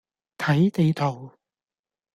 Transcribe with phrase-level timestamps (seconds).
[0.39, 1.29] 睇地圖